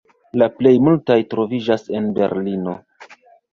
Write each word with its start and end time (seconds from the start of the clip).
La 0.41 0.45
plej 0.61 0.71
multaj 0.85 1.19
troviĝas 1.35 1.85
en 2.01 2.11
Berlino. 2.19 2.77